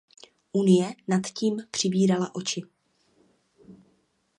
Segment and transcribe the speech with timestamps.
[0.53, 2.63] Unie nad tím přivírala oči.